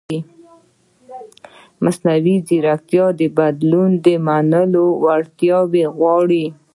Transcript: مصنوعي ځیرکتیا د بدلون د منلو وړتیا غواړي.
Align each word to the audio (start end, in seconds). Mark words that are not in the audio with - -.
مصنوعي 1.83 2.35
ځیرکتیا 2.47 3.05
د 3.19 3.21
بدلون 3.37 3.89
د 4.05 4.07
منلو 4.27 4.85
وړتیا 5.03 5.59
غواړي. 5.97 6.45